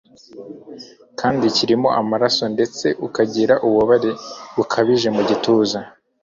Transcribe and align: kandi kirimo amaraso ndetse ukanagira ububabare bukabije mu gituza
kandi 1.19 1.45
kirimo 1.57 1.87
amaraso 2.01 2.43
ndetse 2.53 2.87
ukanagira 3.07 3.53
ububabare 3.65 4.11
bukabije 4.55 5.07
mu 5.15 5.21
gituza 5.29 5.79